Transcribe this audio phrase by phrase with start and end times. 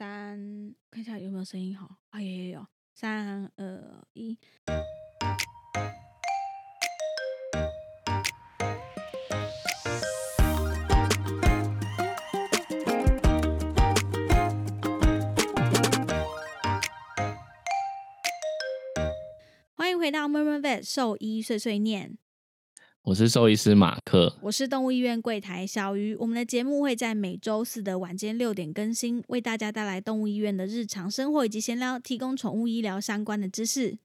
[0.00, 1.96] 三，看一下有没有声音好。
[2.08, 4.38] 啊，有有有，三二一。
[19.74, 22.16] 欢迎回到 Murmur Vet 兽医碎碎念，
[23.02, 24.36] 我是兽医师马克。
[24.42, 26.14] 我是动物医院柜台小鱼。
[26.16, 33.96] 我们的节目会在每周四的晚间六点更新，为大家带来动物医院的日常生活以及闲聊，提供宠物医疗相关的知识。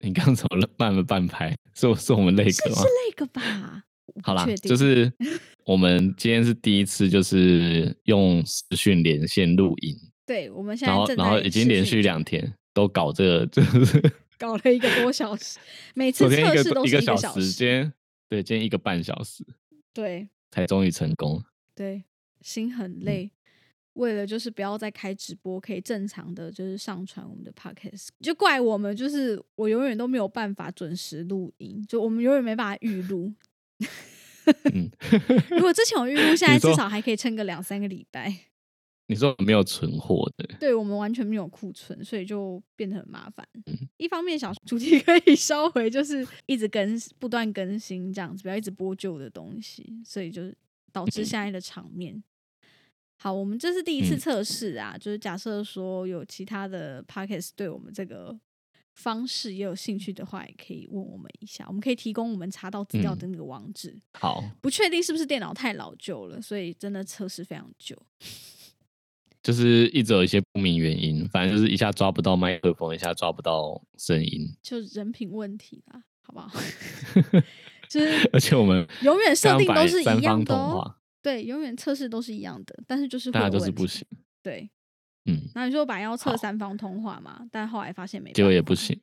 [0.00, 1.56] 你刚怎么了慢了半拍？
[1.72, 2.82] 是我是我们那是是个吗？
[2.82, 3.84] 那个吧？
[4.22, 5.10] 好啦就是
[5.64, 15.58] 我们今天是第一次，就是用视讯连线录音，对，我们现然后在正在然后已经连续两天都搞这个，就是搞了一个多小时，
[15.94, 17.50] 每次测试都是个一个小时，小时。
[17.52, 17.92] 今天
[18.28, 19.44] 对今天一个半小时
[19.92, 21.42] 对才终于成功。
[21.74, 22.04] 对，
[22.40, 23.30] 心嗯很累。
[23.94, 33.32] 为了就是不要再开直播，可以正常的就是上传我们的 podcast，就怪我们，就是我永远都没有办法准时录音，就我们永远没办法预录。
[34.72, 34.90] 嗯，
[35.50, 38.36] 如果之前有预录， 现在至少还可以撑个两三个礼拜。
[39.06, 43.46] 你说没有存货的，对我们完全没有库存，所以就变得很麻烦。
[43.66, 50.42] 嗯一方面想主题 可以稍微就是一直更不断更新这样子，不要一直播旧的东西，所以就
[50.92, 52.22] 导致现在的场面。
[53.16, 58.36] 好，我们这是第一次嗯测试啊，就是假设说有其他的 podcast 对我们这个
[58.94, 63.96] 方式也有兴趣的话，也可以问我们一下，我们可以提供我们查到资料嗯的那个网址。
[64.14, 67.96] 好，不确定是不是电脑太老旧了，所以真的测试非常久。
[69.44, 76.50] 就是一直有一些不明原因，反正就是一下抓不到麦克风，一下抓不到声音，就人品问题啦，好不好？
[77.88, 84.06] 就是而且我们永远设定都是一样的哦，对，永远测试都是一样的，但是就是会大家有问题都是不行，
[84.42, 84.70] 对，
[85.26, 88.98] 嗯，那你说本来要测三方通话嘛，但后来发现没，结果也不，行，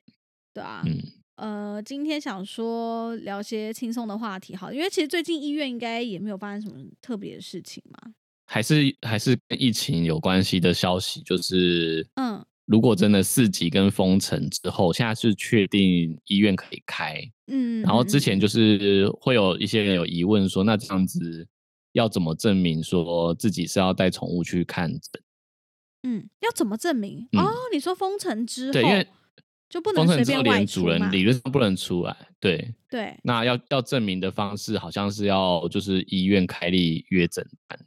[0.54, 1.00] 对啊，嗯。
[1.36, 8.14] 呃，今天想说聊些轻松的话题，好，因为其实最近医院应该也没有发生什么特别的事情嘛，
[8.52, 12.46] 还是还是跟疫情有关系的消息，就是嗯。
[12.66, 21.46] 如果真的四级跟封城之后，现在是确定医院可以开，嗯，然后之前嗯就是会有一些人有疑问说，那这样子
[21.92, 25.22] 要怎么证明说自己是要带宠物去看诊？
[26.04, 27.28] 嗯，要怎么证明？
[27.34, 27.44] 嗯。
[27.44, 29.06] 哦，你说封城之后对，因为
[29.68, 37.78] 就不能封城之后随便外连主人理论上不能出来，对，对，那要要证明的方式好像是要就是医院开立约诊单，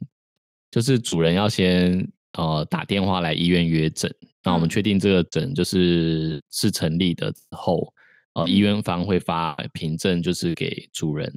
[0.75, 4.13] 就是主人要先呃打电话来医院约诊，
[4.43, 4.69] 那我们嗯。
[4.69, 7.93] 确定这个诊就是是成立的之后，
[8.33, 8.59] 呃医嗯。
[8.59, 11.31] 院方会发凭证就是给主人，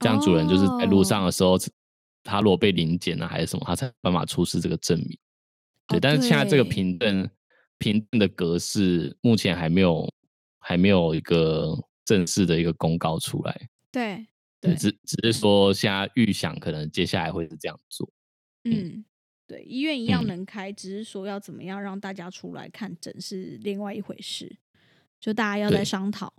[0.00, 1.26] 这样主人就是在路上哦。
[1.26, 1.58] 的时候，
[2.24, 5.18] 他如果被临检了还是什么，他才有办法出示这个证明。
[5.86, 7.28] 对，哦但是现在这个凭证
[7.76, 10.10] 凭证的格式目前还没有
[10.60, 11.76] 还没有一个
[12.06, 13.68] 正式的一个公告出来。
[13.92, 14.26] 对
[14.62, 18.10] 对，对，只只是说现在预想可能接下来会是这样做。
[18.64, 19.04] 嗯，
[19.46, 24.58] 对，医院一样嗯能开，只是说要怎么样让大家出来看诊是另外一回事，
[25.20, 26.32] 就大家要再商讨。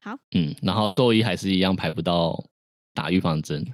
[0.00, 2.48] 好，嗯，然后兽医还是一样排不到
[2.94, 3.64] 打预防针，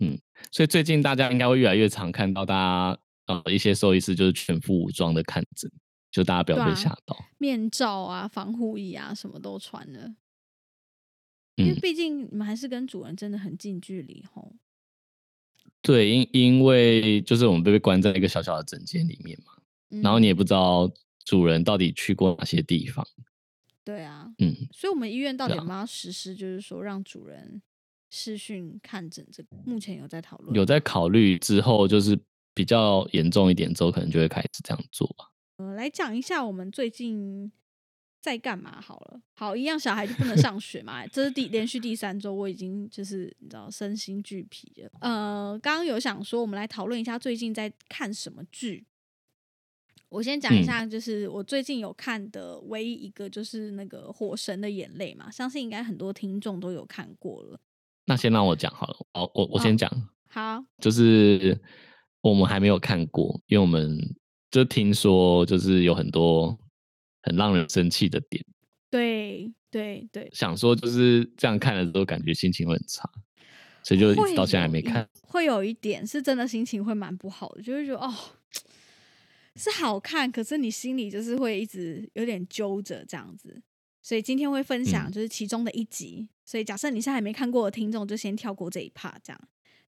[0.00, 0.18] 嗯，
[0.50, 5.70] 所以最近大家应该会越来越常看到大家呃一些兽医师就是全副武装的看诊，
[6.10, 7.14] 就大家不要被吓到。
[7.36, 10.14] 面罩啊、防护衣啊，什么都穿了，
[11.56, 14.56] 因为嗯，毕竟你们还是跟主人真的很近距离吼。
[15.84, 19.52] 对，因因为就是我们被被关在一个小小的整间里面嘛，
[20.02, 20.90] 然后你也嗯不知道
[21.26, 23.06] 主人到底去过哪些地方。
[23.84, 27.60] 对啊，嗯，所以我们医院到底有没有要实施，就是说让主人
[28.08, 32.18] 视讯看诊这个，目前有在讨论，有在考虑之后就是
[32.54, 35.30] 比较严重一点之后，可能就会开始这样做吧。
[35.58, 37.52] 呃，来讲一下我们最近
[38.24, 39.20] 在干嘛好了。
[39.34, 44.90] 好，一样小孩就不能上学嘛，这是第连续第三周，我已经就是你知道身心俱疲了。
[45.00, 48.86] 呃，刚刚有想说，我们来讨论一下最近在看什么剧。
[50.08, 57.60] 我先讲一嗯下，就是我最近有看的唯一一个就是那个《火神的眼泪》嘛，相信应该很多听众都有看过了。
[58.06, 59.90] 那先让我讲好了，好，我我哦先讲，
[60.28, 61.60] 好，就是
[62.22, 63.98] 我们还没有看过，因为我们
[64.50, 66.56] 就听说就是有很多
[67.24, 68.44] 很让人生气的点，
[68.90, 73.10] 对对对，想说就是这样看了之后，感觉心情会很差，
[73.82, 75.08] 所以就一直到现在还没看。
[75.22, 78.14] 会有一点是真的心情会蛮不好的，就会觉得哦，
[79.56, 83.62] 是好看，可是你心里就是会一直有点揪着这样子。
[84.02, 89.40] 所以今天会分享嗯就是其中的一集，所以假设你现在还没看过的听众，就先跳过这一 part 这样。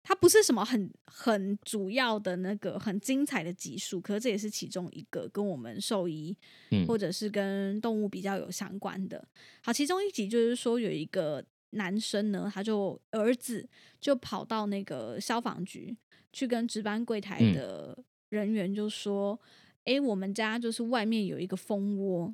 [0.08, 6.36] 它不是什么很很主要的那个很精彩的集数，可是这也是其中一个跟我们兽医
[6.70, 9.26] 嗯或者是跟动物比较有相关的。
[9.60, 13.68] 好，其中一集就是说有一个男生呢，他就儿子
[14.00, 15.96] 就跑到那个消防局
[16.32, 19.36] 去跟值班柜台嗯的人员就说
[19.86, 22.32] ：“诶，我们家就是外面有一个蜂窝，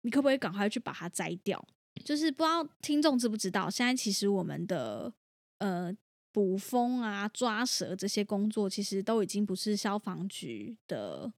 [0.00, 1.64] 你可不可以赶快去把它摘掉？”
[2.04, 5.12] 就是不知道听众知不知道，现在其实我们的
[5.58, 5.94] 呃
[6.32, 11.32] 捕蜂啊、抓蛇这些工作，其实都已经不是消防局的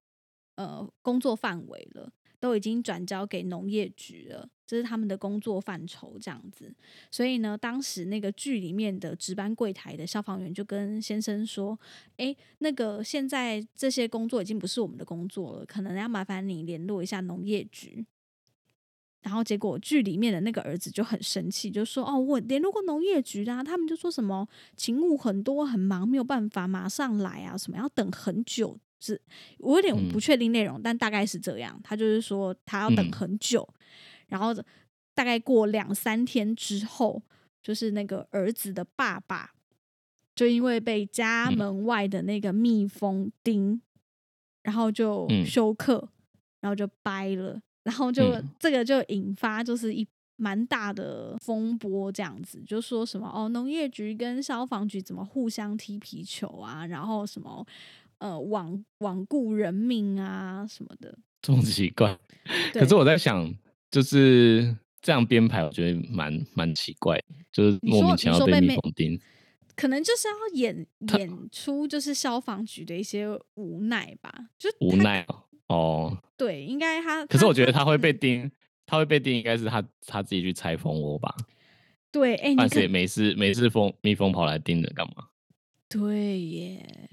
[0.54, 6.72] 呃工作范围了，都已经转交给农业局了，这是他们的工作范畴这样子。
[7.10, 11.76] 所以呢，当时那个剧里面的值班柜台的消防员就跟先生说
[12.18, 18.06] ：“诶，那个现在这些工作已经不是我们的工作了，可能要麻烦你联络一下农业局。”
[19.24, 29.20] 然后结果剧里面的那个儿子就很生气，就说：“哦，我联络过农业局啦、他们就说什么勤务很多很忙，没有办法马上来啊，什么要等很久。”是
[29.58, 31.78] 我有点嗯不确定内容，但大概是这样。
[31.82, 33.68] 他就是说他要等嗯很久，
[34.28, 34.54] 然后
[35.14, 37.22] 大概过两三天之后，
[37.62, 39.52] 就是那个儿子的爸爸
[40.34, 43.82] 就因为被家嗯门外的那个蜜蜂叮，
[44.62, 46.08] 然后就嗯休克，
[46.60, 57.64] 然后就掰了，然后就、嗯这个就引发就是一蛮大的风波，这样子就说什么哦，农业局跟消防局怎么互相踢皮球啊，然后什么
[58.18, 61.16] 呃罔罔顾人命啊什么的。
[61.40, 62.18] 这么奇怪。
[62.74, 63.54] 可是我在想，
[63.90, 67.22] 就是这样编排，我觉得蛮蛮奇怪，
[67.52, 69.20] 就是莫名其妙被蜜蜂叮。
[69.76, 70.86] 可能就是要演
[71.18, 75.43] 演出就是消防局的一些无奈吧，就无奈哦。
[75.68, 77.24] 哦，对，应该他。
[77.26, 78.52] 可是我觉得他会被嗯叮，
[78.86, 81.34] 他会被叮，应该是他他自己去拆蜂窝吧？
[82.12, 85.28] 对，哎、你但是也看，没事没事蜂蜜蜂跑来叮人干嘛？
[85.88, 87.10] 对耶。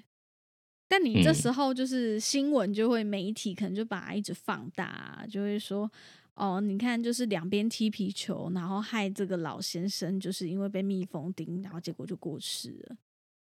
[0.88, 5.90] 但你这嗯时候就是新闻就会媒体可能就把它一直放大啊、就会说
[6.34, 12.96] 哦，你看就是两边踢皮球，然后害这个老先生就是因为被蜜蜂叮，然后结果就过世了。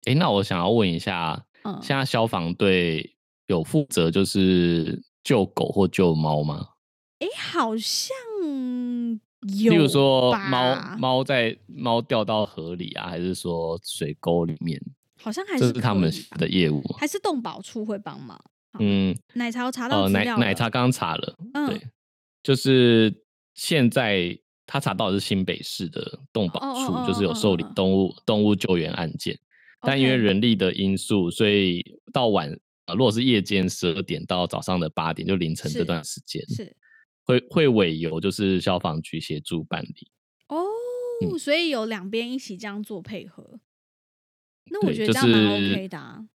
[0.05, 3.15] 诶，那我想要问一下，嗯，现在消防队
[3.47, 6.67] 有负责就是救狗或救猫吗？
[7.19, 8.15] 哎、好像
[9.59, 14.81] 有，例如说猫猫在猫掉到河里啊，还是说水沟里面，
[15.21, 16.97] 好像还这是是他们的业务吗？
[16.97, 18.39] 还是动保处会帮忙。
[18.79, 21.67] 嗯，奶茶我查到呃，奶资料了奶茶刚查了，嗯。
[21.67, 21.81] 对，
[22.41, 23.13] 就是
[23.53, 24.35] 现在
[24.65, 29.37] 他查到的是新北市的动保哦哦处，哦就是有受理动物动物救援案件，
[29.81, 31.83] 但因为人力的因素，所以
[32.13, 32.57] 到晚
[32.91, 36.75] 呃，如果是夜间十二点到早上的八点，就凌晨这段时间，是
[37.23, 40.11] 会会委由就是消防局协助办理。
[40.47, 40.65] 哦，
[41.23, 43.59] 嗯所以有两边一起这样做配合，
[44.65, 46.27] 那我觉得这样蛮 OK 的啊。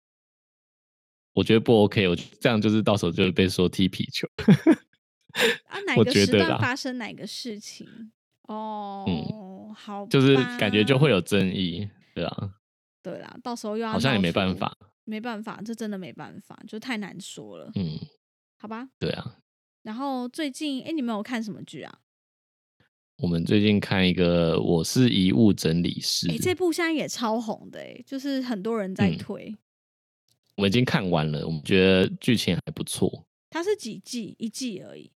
[1.33, 4.29] 我觉得不 OK，我这样就是到时候就会被说踢皮球。
[5.67, 8.13] 啊， 哪我个时段发生哪个事情？
[8.43, 12.51] 哦，嗯好，就是感觉就会有争议，对啊，
[13.03, 17.99] 对啦，到时候又要好像也没办法，没办法，这真的没办法，就太难说了，嗯，
[18.59, 18.89] 好吧。
[18.99, 19.39] 对啊。
[19.83, 22.01] 然后最近，哎，你们有看什么剧啊？
[23.19, 29.57] 我们最近看一个《我是遗物整理师哎，》，这部现在也超红的，哎，就是很多人在嗯推。
[30.57, 34.35] 我们已经看完了，我们觉得剧情还不错，它是几季？
[34.39, 35.13] 一季而已。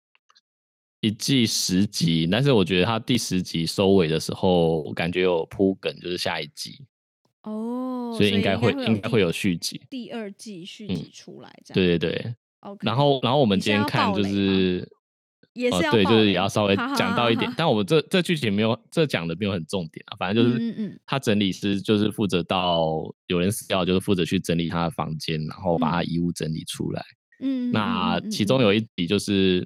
[1.01, 6.85] 一季十集，但是我觉得它第十集收尾的时候，我感觉有铺梗，就是下一季，
[7.45, 9.81] 哦，所以应该会会应该会有续集。
[9.89, 12.81] 第二季续嗯集出来，这样对对对，OK。
[12.83, 14.87] 然后然后我们今天看就是。
[15.55, 27.01] 也是要爆就是也要稍微讲到一点好，但我们这这剧情没有，这讲的没有很重点啊，反正就是，嗯嗯嗯他整理师就是负责到有人死掉，就是负责去整理他的房间，然后把他遗物整理出来。
[27.39, 29.65] 嗯，那嗯其中有一集就是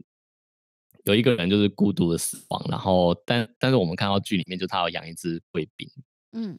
[1.04, 5.88] 有一个人就是孤独的死亡，然后但但是我们看到剧里面，就他要养一只贵宾，
[6.32, 6.58] 嗯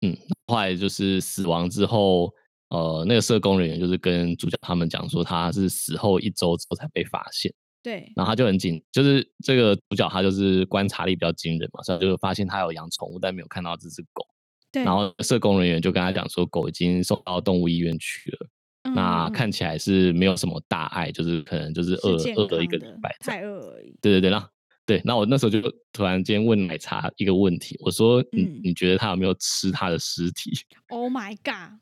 [0.00, 2.32] 嗯后来就是死亡之后，
[2.70, 7.52] 呃，那个社工人员就是跟主角他们讲说，他是死后一周之后才被发现。
[7.82, 14.26] 对，然后他就很紧，就是这个主角他就是观察力比较惊人嘛，所以就发现他有养宠物，但没有看到这只狗。
[14.72, 18.48] 对，然后社工人员就跟他讲说，狗已经送到动物医院去了，
[18.82, 23.16] 嗯那看起来是没有什么大碍，就是可能就是饿饿了一个礼拜。
[23.20, 23.96] 太饿而已。
[24.02, 24.50] 对对对，那
[24.86, 25.60] 对，那我那时候就
[25.92, 30.52] 突然间问奶茶一个问题，我说你、嗯你觉得他有没有吃他的尸体
[30.88, 31.78] ？Oh my god！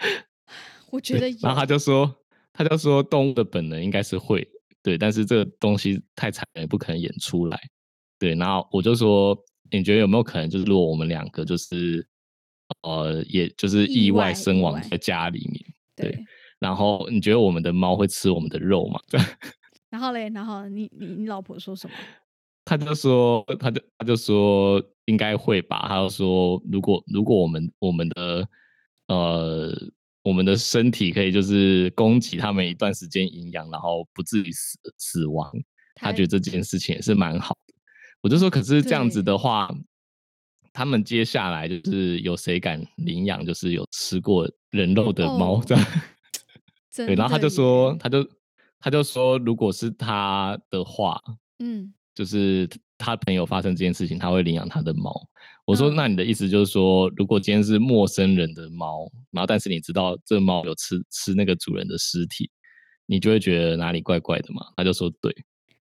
[0.90, 2.12] 我觉得有，然后他就说，
[2.54, 4.48] 他就说动物的本能应该是会，
[4.82, 7.60] 对，但是这个东西太残忍，不可能演出来，
[8.18, 8.34] 对。
[8.34, 9.36] 然后我就说，
[9.70, 12.08] 你觉得有没有可能，就是如果我们两个就是
[12.84, 15.62] 呃，也就是意意外外身亡在家里面。
[15.94, 16.24] 对对。
[16.58, 18.98] 然后你觉得我们的猫会吃我们的肉吗？
[19.90, 21.94] 然后嘞，然后你你你老婆说什么？
[22.64, 25.86] 他就说，他就他就说应该会吧。
[25.88, 28.46] 他就说，如果如果我们我们的
[29.06, 29.72] 呃
[30.22, 35.50] 我们的身体可以就是供给他们一段时间营养，然后不至于死死亡，
[35.94, 37.74] 他他觉得这件事情也是蛮好的。
[38.20, 39.74] 我就说，可是这样子的话，
[40.74, 45.84] 他们接下来就是有谁敢领养，就是有吃过人肉的猫哦这样？
[46.90, 48.28] 真 对，然后他就说，他就
[48.80, 51.20] 他就说，如果是他的话，
[51.58, 55.12] 嗯，就是他朋友发生这件事情，他会领养他的猫。
[55.64, 62.50] 我说，嗯那你的意思就是说，如果今天是陌生人的猫，然后但是你知道这猫有吃吃那个主人的尸体，
[63.06, 64.62] 你就会觉得哪里怪怪的嘛？
[64.76, 65.34] 他就说对，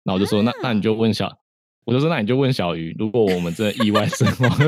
[0.03, 1.33] 那我就说，那那你就问小，
[1.85, 4.59] 我就说那你就问小鱼，如果我们真的意外身亡，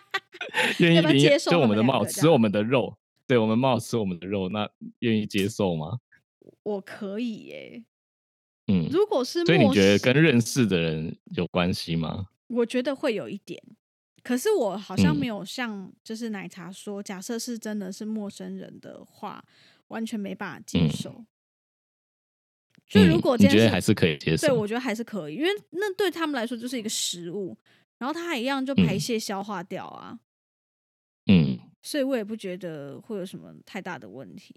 [0.78, 4.66] 愿意就我们的猫吃我们的肉，对我们猫吃我们的肉，那
[5.00, 5.98] 愿意接受吗？
[6.62, 7.84] 我可以耶。
[8.66, 12.28] 嗯，如果是所以你陌觉得跟认识的人有关系吗？
[12.46, 13.62] 我觉得会有一点，
[14.22, 19.44] 可是我好像嗯没有像就是奶茶说，假设是真的是陌生人的话，
[19.88, 21.24] 完全没办法接嗯受。
[22.86, 24.46] 就如嗯果你觉得还是可以接受？
[24.46, 27.56] 对我觉得还是可以，因为那对他们来说就是一个食物，
[27.98, 30.18] 然后它一样就排嗯泄消化掉啊，
[31.26, 34.54] 嗯所以我也不觉得会有什么太大的问题。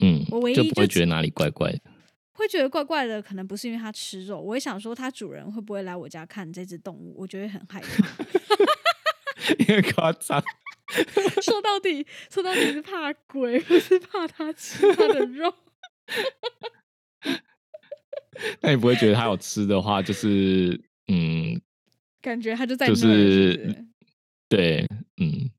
[0.00, 1.80] 嗯我唯，就一就只不会觉得哪里怪怪的。
[2.32, 7.96] 会觉得怪怪的，可能不是因为它吃肉，我也想说它主人会不会来我家看这只动物，我觉得很害怕。
[9.58, 10.40] 因为夸张，
[11.42, 15.52] 说到底，说到底是怕鬼，不是怕它吃它的肉。
[18.60, 21.60] 那你不会觉得它有吃的话，就是嗯，
[22.22, 23.84] 感觉它就在就是
[24.48, 24.86] 对，
[25.16, 25.50] 嗯，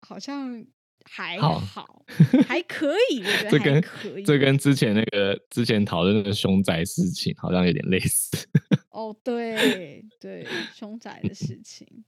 [0.00, 0.64] 好像
[1.04, 2.04] 还好好，
[2.46, 4.22] 还可以，我觉得还这跟可以。
[4.22, 8.46] 这跟之前那个之前讨论那个凶宅事情好像有点类似。
[8.90, 12.04] 哦，对对，凶宅的事情。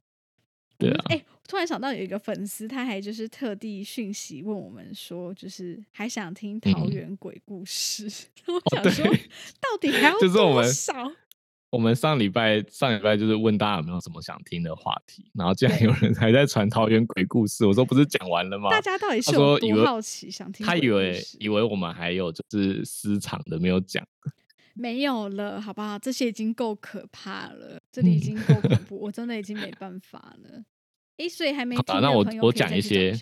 [0.77, 8.09] 对啊，哎、突然想到有一个粉丝，他还就是特地讯息问我们说，就是还想听桃嗯园鬼故事。
[8.47, 9.17] 我哦想说，对
[9.61, 11.11] 到底还要就是我们多少？
[11.73, 18.69] 我们上礼拜上礼拜就是问大家有没有什么想听的话题，然后竟然有人还在传桃园鬼故事，我说不是讲完了吗？
[18.69, 24.05] 大家到底是他有多好奇，想听他以为以为我们还有就是私藏的没有讲，
[24.75, 25.97] 没有了，好不好？
[25.97, 30.63] 这些已经够可怕了，这里已经够恐 怖，我真的已经没办法了。
[31.17, 33.19] 诶，所以还没好听的吧那我我讲一些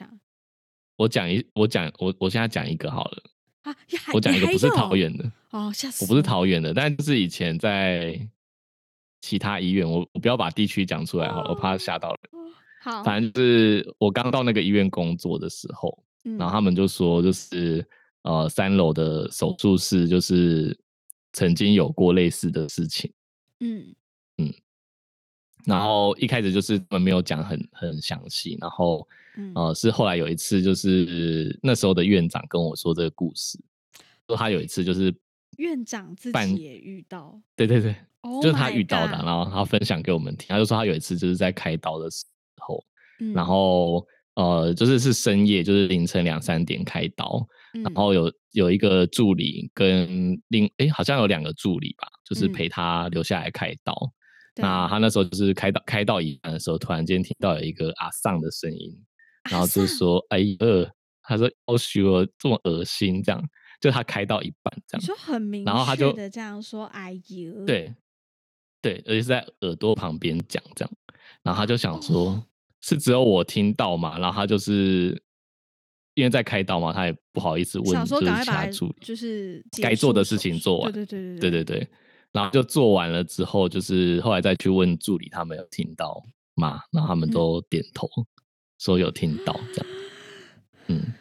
[0.97, 3.23] 我讲一我讲我我现在讲一个好了，
[3.61, 3.73] 啊，
[4.13, 8.19] 我讲一个不是桃园的，哦，吓死我不是桃园的，但就是以前在
[9.21, 12.17] 其他医院，我我不要把地区讲出来好了，我怕吓到人。
[12.31, 12.51] 哦
[12.83, 17.87] 好，反正就是我刚到那个医院工作的时候，嗯然后他们就说，就是
[18.23, 20.75] 呃三楼的手术室就是
[21.31, 23.13] 曾经有过类似的事情，
[23.59, 23.93] 嗯
[25.63, 29.51] 然后一开始就是他们没有讲很很详细，然后嗯。
[29.53, 33.59] 呃是后来有一次就是那时候的院长跟我说这个故事，
[34.25, 35.13] 说他有一次就是
[35.57, 42.25] 院长自己也遇到，对对对，Oh 就是他遇到的然后他分享给我们听，他就说他有一次就是在开刀的时
[42.57, 42.83] 候，
[43.19, 43.33] 嗯。
[43.33, 44.05] 然后
[44.35, 47.95] 呃，就是是深夜，就是凌晨两三点开刀，然嗯。
[47.95, 52.51] 后有有一个助理跟另诶好像有两个助理吧，就是嗯。
[52.53, 53.93] 陪他留下来开刀。
[54.55, 54.87] 对那。
[54.87, 58.97] 他那时候就是开到开到一半的时候，突然间听到有一个阿丧的声音，
[59.49, 60.57] 然后就阿说：“哎呀，
[61.23, 63.41] 他说要许我这么恶心，这样。”
[63.81, 67.93] 就他开到一半这样，你说很明然后他就确的这样说，哎呦，，对
[68.81, 70.91] 对，而且是在耳朵旁边讲这样，
[71.43, 72.43] 然后他就想说，哦
[72.83, 74.17] 是只有我听到嘛？
[74.17, 75.21] 然后他就是
[76.15, 81.87] 因为在开刀嘛，他也不好意思问，想说就是赶快把助理就是结该做的事情做完对对对对对对，
[82.31, 86.23] 然后就做完了之后，就是后来再去问助理，他们有听到
[86.55, 86.81] 吗？
[86.91, 88.09] 然后他们嗯都点头、
[88.79, 89.87] 说有听到这样，
[90.87, 91.13] 嗯，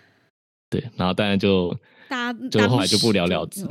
[0.71, 1.77] 对，然后当然就
[2.11, 3.65] 大家就后来就不了了之，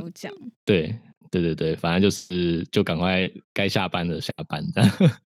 [0.64, 0.98] 对
[1.30, 4.90] 对对对，反正就是就赶快该下班的下班这样。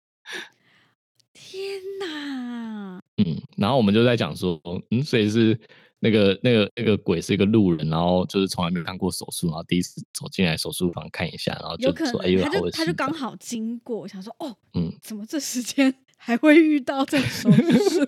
[1.33, 3.01] 天哪！
[3.17, 4.57] 嗯，然后我们就在讲说，
[4.91, 5.59] 嗯，所以是
[5.99, 18.05] 那个那个那个鬼是一个路人，然后就是从来没有看过手术，然后第一次走进来手术房看一下，然后就说，哎呦，能他就他就刚好经过，想说哦，嗯，怎么这时间还会遇到这种手术？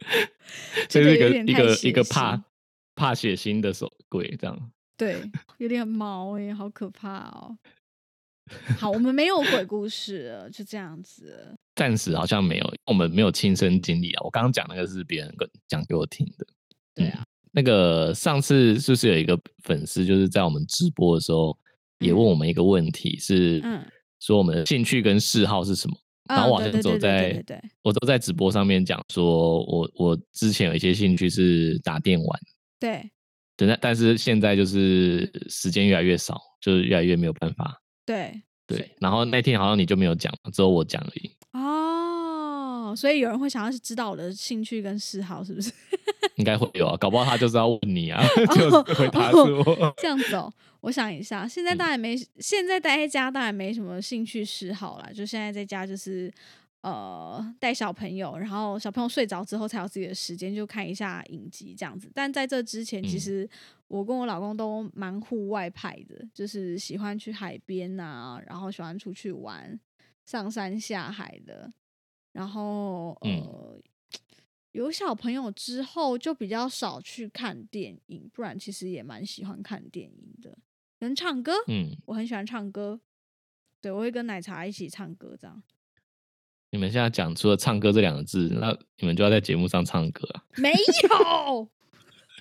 [0.88, 2.42] 这是一个这个一个一个怕腥
[2.96, 4.72] 怕血腥的手鬼这样。
[4.96, 5.22] 对，
[5.58, 7.56] 有点毛哎、好可怕哦。
[8.78, 11.54] 好，我们没有鬼故事了，就这样子了。
[11.74, 14.22] 暂时好像没有，我们没有亲身经历啊。
[14.24, 16.46] 我刚刚讲那个是别人跟讲给我听的。
[16.94, 21.56] 对啊，那个上次是不是有一个粉丝就是在我们直播的时候
[21.98, 23.84] 也问我们一个问题，是嗯，
[24.20, 25.96] 说我们的兴趣跟嗜好是什么？
[26.28, 27.44] 然后我好像走在
[27.82, 32.40] 我都在直播上面讲说，我我之前有一些兴趣是打电玩，
[32.78, 33.10] 对
[33.56, 37.80] 对，但但是现在就是时间越来越少，就是越来越没有办法。
[38.04, 41.30] 对对，然后那天好像你就没有讲，只有我讲而已。
[41.52, 45.72] 哦，所以有人会想要是知道我的兴趣跟嗜好是不是？
[46.36, 49.94] 应该会有啊，搞不好他就是要问你啊，哦 就是回答是我。
[49.96, 56.30] 这样子哦，我想一下，现在嗯当然没，现在待在家当然没什么兴趣嗜好啦，就现在在家就是
[56.82, 62.10] 呃带小朋友，然后小朋友睡着之后才有自己的时间，就看一下影集这样子。
[62.14, 63.50] 但在这之前，其嗯实
[63.88, 69.78] 我跟我老公都蛮户外派的，就是喜欢去海边啊，然后喜欢出去玩，
[70.24, 71.72] 上山下海的。
[72.32, 73.80] 然后嗯呃，
[74.72, 80.58] 有小朋友之后就比较少去看电影，不然其实也蛮喜欢看电影的。
[80.98, 83.00] 能唱歌，嗯，我很喜欢唱歌，
[83.80, 85.62] 对我会跟奶茶一起唱歌，这样
[86.76, 90.42] 你们现在讲出了“唱歌”这两个字，那你们就要在节目上唱歌啊。
[90.56, 91.68] 没有，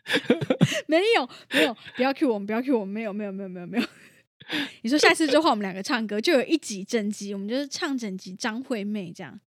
[0.88, 3.86] 没有，没有，不要 Q 我们，不要 Q 我们，没有，没有，没有，没有，没有。
[4.84, 9.40] 你说下次就换我们两个唱歌，就有一集整集，我们就是唱整集张惠妹这样，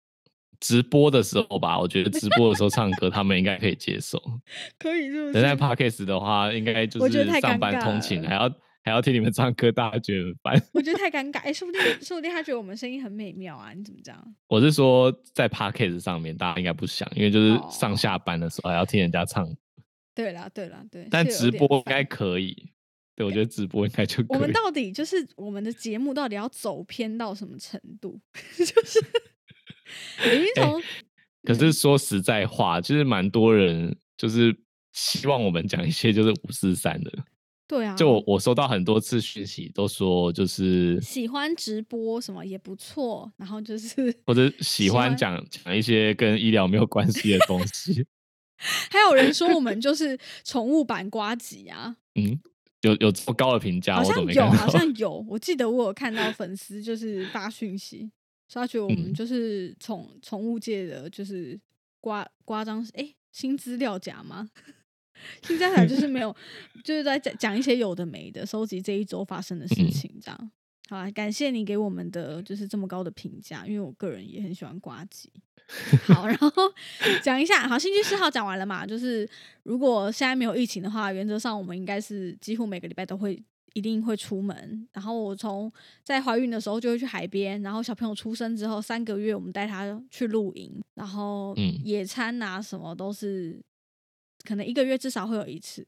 [0.58, 4.18] 直播的时候吧，我觉得直播的时候唱歌，他们应该可以接受。
[4.80, 8.50] 可以是不等在？podcast 的话，应该就是上班通勤了还要
[8.88, 10.62] 还要听你们唱歌，大家觉得很烦。
[10.72, 14.34] 我觉得太尴尬，哎、说不定， 说不定他觉得我们声音很美妙啊，你怎么这样？
[14.48, 19.46] 我是说，在 podcast 上面，大家应该不想，因为就是哦上下班的时候还要听人家唱，
[20.14, 21.06] 对啦，对啦，对。
[21.10, 22.72] 但直播应该可以。
[23.14, 24.26] 对，我觉得直播应该就可以。
[24.28, 28.16] 我们到底就是我们的节目到底要走偏到什么程度？
[28.56, 29.00] 就是
[30.24, 30.80] 已经从、
[31.42, 34.56] 可是说实在话，就是蛮多人就是
[34.92, 37.12] 希望我们讲一些就是五四三的。
[37.68, 48.06] 对啊，就我我收到很多次讯息，都说就是喜欢直播什么也不错，然后就是或者 喜喜欢欢讲讲一些跟医疗没有关系的东西。
[48.90, 52.40] 还有人说我们就是宠物版瓜吉啊，嗯，
[52.80, 54.50] 有有这么高的评价，好像有？
[54.50, 58.10] 好 像有，我记得我有看到粉丝就是发讯息，
[58.48, 61.60] 说他觉得我们嗯就是宠宠物界的就是
[62.00, 64.48] 瓜瓜张，哎、新资料夹吗？
[65.42, 66.34] 新资料夹就是没有，
[66.84, 70.50] 就是在讲讲一些有的没的，收集这一周发生的事嗯情，这样。
[70.90, 75.30] 好啊，感谢你给我们的就是这么高的评价，因为我个人也很喜欢瓜吉。
[76.06, 76.50] 好，然后
[77.22, 78.86] 讲一下，好，兴趣四号讲完了嘛？
[78.86, 79.28] 就是
[79.64, 83.38] 如果现在没有疫情的话，原则上我们应该是几乎每个礼拜都会
[83.74, 84.88] 一定会出门。
[84.94, 85.70] 然后我从
[86.02, 93.60] 在怀孕的时候就会去海边，然后小朋友出生之后三个月，我们带他去露营，然后嗯野餐啊什么都是，
[94.48, 95.86] 可能一个月至少会有一次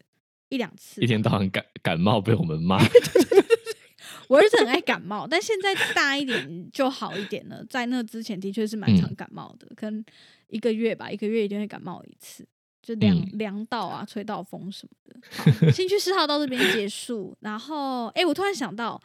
[0.51, 1.01] 一两次。
[1.01, 2.79] 一天到晚感感冒被我们骂。
[4.29, 7.65] 我儿子很爱感冒，但现在大一点就好一点了。
[7.65, 10.05] 在那之前的确是蛮常嗯感冒的，可能
[10.49, 12.47] 一个月吧，一个月一定会感冒一次，
[12.83, 15.21] 就凉嗯凉到啊，吹到风什么的。
[15.31, 17.35] 好，兴趣嗜好到这边结束。
[17.41, 19.01] 然后，哎、我突然想到，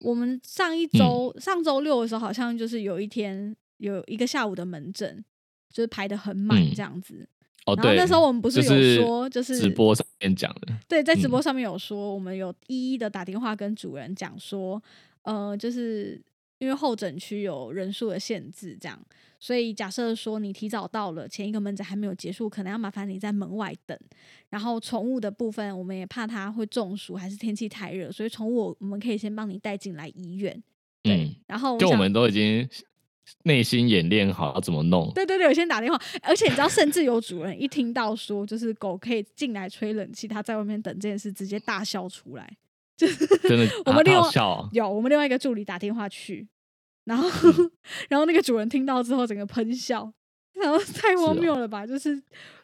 [0.00, 5.24] 我们上一周、上周六的时候，好像就是有一天有一个下午的门诊，
[5.72, 7.26] 就是排的很满嗯这样子。
[7.66, 14.82] 哦，对，然后那时候我们不是有就是说就是直播上面讲的，对，在直播嗯上面有说，我们有一一的打电话跟主人讲说，
[15.22, 16.20] 呃，就是
[16.58, 18.98] 因为候诊区有人数的限制，这样，
[19.40, 23.98] 所以假设说你提早到了，前一个门诊还没有结束，可能要麻烦你在门外等。
[24.48, 30.62] 然后宠物的部分，我们也怕它会中暑，还是天气太热，所以宠物我们可以先帮你带进来医院。
[31.02, 32.66] 对，嗯，然后想就我们都已经
[33.44, 35.10] 内心演练好要怎么弄。
[35.14, 42.48] 对对对，我先打电话，而且你知道，甚至有主人一听到说就是狗可以进来吹冷气，他在外面等这件事，直接大笑出来。
[42.96, 43.08] 真
[43.58, 44.26] 的啊 我们另外
[44.72, 46.48] 有我们另外一个助理打电话去，
[47.04, 47.70] 然后、嗯
[48.08, 50.10] 然后那个主人听到之后整个喷笑，
[50.58, 51.86] 然后太荒谬了吧？
[51.86, 52.18] 就是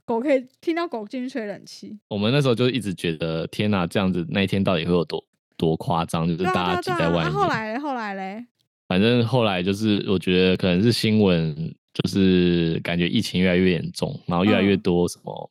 [0.07, 5.23] 狗可以听到狗进去吹冷气，我们那时候就一直觉得，天哪，这样子那一天到底会有多
[5.59, 6.27] 多夸张？
[6.27, 7.31] 就是大家挤在外面。
[7.31, 8.47] 后来后来嘞，
[8.93, 11.57] 反正后来就是，我觉得可能是新闻，
[11.95, 15.51] 就是感觉疫情越来越严重，然后越来越嗯多什么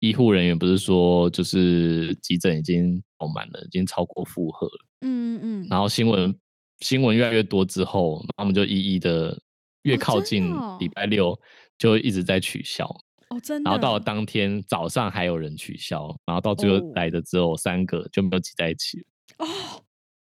[0.00, 4.84] 医护人员不是说，就是急诊已经爆满了，已经超过负荷了。
[5.02, 6.36] 嗯嗯，然后新闻
[6.80, 9.40] 新闻越来越多之后，他们就一一的
[9.82, 11.38] 越靠近哦礼拜六
[11.78, 12.84] 就一直在取消，
[13.28, 19.04] 哦真的，然后到了当天早上还有人取消，然后到最后哦来的只有三个，就没有挤在一起了。
[19.46, 19.46] 哦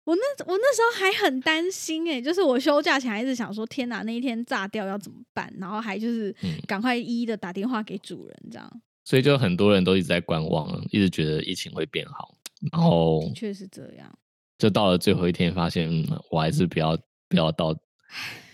[0.07, 5.53] 我那我那时候还很担心哎、就是我休假前还一直想说，天哪，那一天炸掉要怎么办？
[5.59, 12.33] 然后还就是嗯赶快一一的打电话给主人，这样所以就很多人都一直在观望，一直觉得疫情会变好，
[12.71, 14.09] 然后的确是这样。
[14.57, 17.75] 就到了最后一天，发现、嗯、我还是不要不要到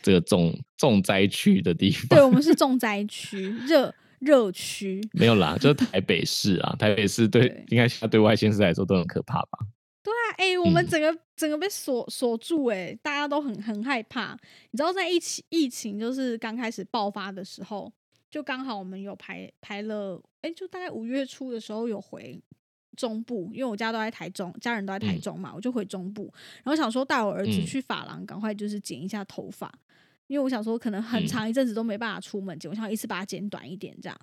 [0.02, 2.08] 这个重重灾区的地方。
[2.10, 5.00] 对我们 是重灾区，热热区。
[5.14, 9.60] 没有啦，就是台北市啊，台北市对对应该对外县市来说都很可怕吧？
[10.38, 14.38] 哎、我们嗯整个、整个被锁锁住、哎，大家都很很害怕。
[14.72, 17.92] 你知道，在疫情疫情就是刚开始爆发的时候，
[18.30, 22.42] 就刚好我们有排排了，哎、就大概五月初的时候有回
[22.98, 26.32] 中部，因为我家都在台中，家人都在台嗯中嘛，我就回中部，
[26.64, 29.72] 然后想说带我儿子嗯去发廊，赶快就是剪一下头发，
[30.28, 34.20] 因为我想说可能很嗯长一阵子都没办法出门剪，我想一次把它剪短一点这样。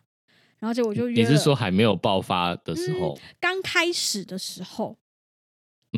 [0.59, 3.19] 然后结果就约了你是说还没有爆发的时候？
[3.41, 4.99] 刚开始的时候，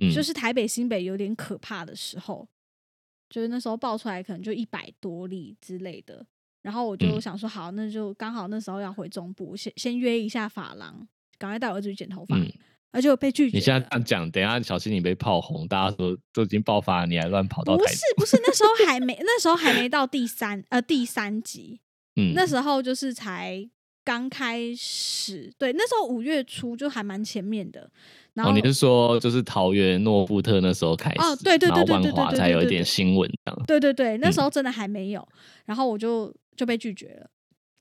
[0.01, 2.49] 嗯，就是台北新北有点可怕的时候，
[3.29, 6.25] 就是那时候爆出来可能就一百多例之类的，
[6.63, 11.07] 然后我就嗯想说好，那就刚好那时候要回中部，先先约一下发廊，
[11.39, 12.51] 赶快带我儿子去剪头发，嗯，
[12.91, 13.57] 而且我被拒绝。
[13.57, 21.81] 你现在这样讲，等一下小心你被炮轰，大家说都已经爆发了，你还乱跑到不是不是，那时候还没那时候还没到第三呃第三集，
[22.17, 23.69] 嗯，那时候就是才
[24.05, 27.91] 刚开始，对，那时候五月初就还蛮前面的。
[28.35, 35.27] 然后、哦，你是说就是桃园诺富特那时候开始，哦对对对对对对才有一点新闻这样，对对对，那时嗯候真的还没有，
[35.67, 37.29] 然后我就就被拒绝了。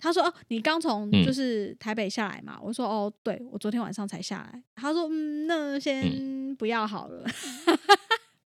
[0.03, 7.23] 他说：“哦，你刚从嗯就是台北下来嘛？”我说：“哦，对，我昨天晚上才下来。”他说：“嗯，那先不要好了。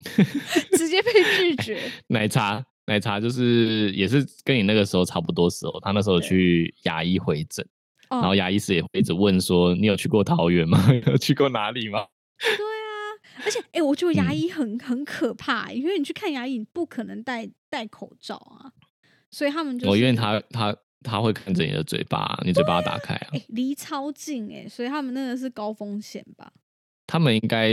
[0.79, 1.81] 直接被拒绝。
[2.09, 7.64] 奶茶奶茶就是也是跟你那个时候差不多时候，他那时候去牙医回诊，
[8.11, 10.79] 哦，然后牙医师也会一直问说你有去过桃园吗？
[11.07, 12.07] 有去过哪里吗？
[12.38, 18.73] 对啊，而且哎、诶我觉得牙嗯医很很可怕，因为你去看牙医，你不可能戴戴口罩啊，
[19.31, 23.29] 所以他们就是哦，因为他他他会看着你的嘴巴，你嘴巴要打开啊。
[23.33, 26.53] 哎离、超近哎、所以他们那个是高风险吧？
[27.07, 27.71] 他们应该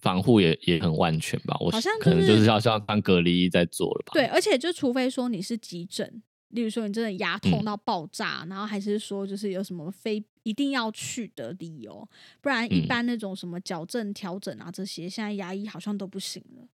[0.00, 1.56] 防护也也很万全吧？
[1.60, 4.12] 我好像可能就就是是要像当隔离衣在做了吧？
[4.12, 12.08] 对，，而且就除非说你是急诊，例如说你真的牙痛嗯到爆炸，然后还是说就是有什么非一定要去的理由，
[12.40, 16.68] 不然一嗯般那种什么矫正、调整啊这些，现在牙医好像都不行了，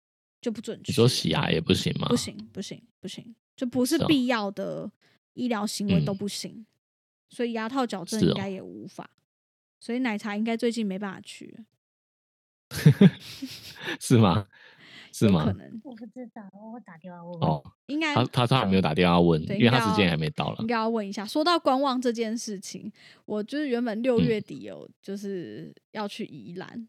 [0.40, 0.90] 就不准去。
[0.90, 2.08] 你说洗牙也不行吗？
[2.08, 4.90] 不行，不行，不行，就不是必要的
[5.34, 6.66] 医疗行为都嗯不行，
[7.28, 9.10] 所以牙套矫正应该也无法。
[9.78, 11.64] 所以奶茶应该最近没办法去了，
[14.00, 14.46] 是吗？
[15.12, 15.58] 是吗有可？
[15.58, 17.50] 能我不知道，我打电话问问。
[17.50, 20.66] 哦，应该他他他还没有打电话问，因为他时间还没到了应。
[20.66, 21.26] 该要问一下。
[21.26, 22.90] 说到观望这件事情，
[23.26, 26.88] 我就是原本六嗯月底有就是要去宜兰，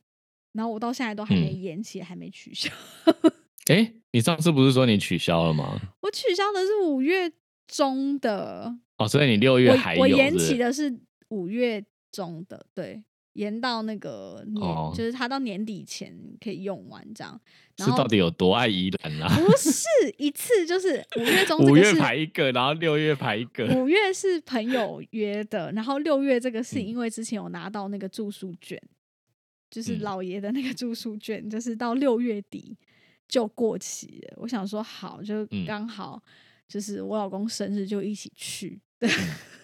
[0.53, 2.71] 然后我到现在都还没嗯延期，还没取消。
[3.71, 5.79] 哎，你上次不是说你取消了吗？
[6.01, 7.31] 我取消的是五月
[7.67, 10.95] 中的，哦，所以你六月还有我我延期的是
[11.29, 17.39] 五月中的，对，延到那个年，哦就是他到年底前可以用完这样。
[17.77, 19.35] 然后是到底有多爱宜兰啊？
[19.35, 23.65] 不是一次，就是五月中这五月排一个，然后六月排一个。
[23.75, 28.79] 五月是朋友约的，然后六月这个是嗯因为之前有拿到那个住宿券，
[29.71, 32.77] 就是嗯老爷的那个住宿券，就是到六月底
[33.27, 34.33] 就过期了。
[34.37, 36.21] 我想说好，就嗯刚好
[36.67, 39.09] 就是我老公生日就一起去，对，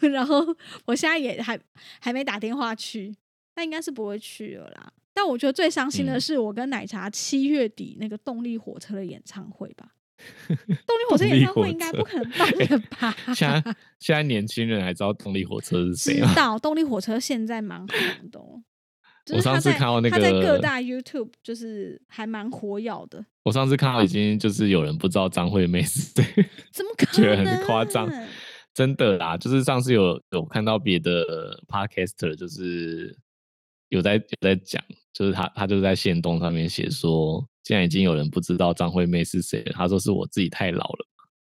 [0.10, 0.44] 然后
[0.86, 1.60] 我现在也还
[2.00, 3.14] 还没打电话去，
[3.58, 4.94] 那应该是不会去了啦。
[5.14, 9.90] 但我觉得最伤心的嗯是，我跟奶茶七月底那个动力火车的演唱会吧。
[10.48, 13.16] 动力火车演唱会应该不可能办了吧？
[13.36, 16.30] 现在现在年轻人还知道动力火车是谁吗？
[16.30, 18.62] 知道动力火车现在蛮红的、 哦，
[19.34, 26.24] 我上次看到那他在各大 YouTube 就是还蛮活跃的，我上次看到已经就是有人不知道张惠妹是谁，
[26.72, 27.56] 怎么可觉得能？
[27.58, 28.08] 很夸张。
[28.74, 33.18] 真的啦，就是上次有有看到别的 podcaster，就是
[33.90, 39.74] 有在有在讲，就是他他就在线动上面写说，现在已经有人不知道张惠妹是谁了。
[39.74, 41.08] 他说是我自己太老了。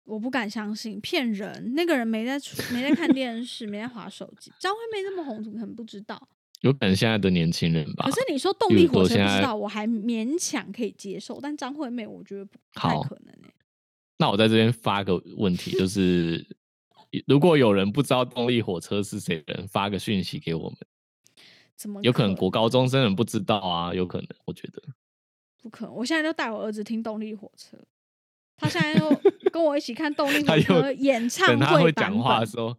[0.04, 1.72] 我不敢相信，骗人！
[1.74, 4.52] 那个人没在出没在看电视，没在划手机。
[4.58, 6.28] 张惠妹那么红，怎么可能不知道？
[6.62, 8.12] 有可能现在的年轻人吧可。
[8.12, 13.52] 是你说动力火车知道，我还勉强可以接受，但张惠妹我觉得不太可能哎、
[14.18, 16.44] 那我在这边发个问题，就是
[17.26, 20.78] 如果有人不知道动力火车是谁的人，发个讯息给我们，
[21.76, 24.82] 怎么有可能国高中生人不知道啊，有可能，我觉得。
[25.60, 25.94] 不可能？
[25.94, 27.76] 我现在就带我儿子听动力火车，
[28.56, 29.20] 他现在又
[29.52, 32.76] 跟我一起看动力火车演唱等他会讲话的时候，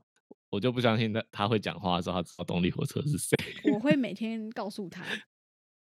[0.50, 3.38] 我就不相信他他会讲话的时候，他知道动力火车是谁。
[3.74, 5.04] 我会 每天告诉他，